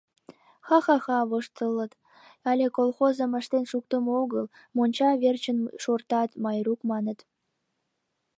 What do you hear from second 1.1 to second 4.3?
воштылыт,— але колхозым ыштен шуктымо